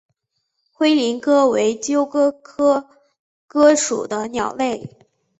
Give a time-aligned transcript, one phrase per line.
[0.73, 2.89] 灰林鸽为鸠鸽科
[3.45, 4.97] 鸽属的鸟类。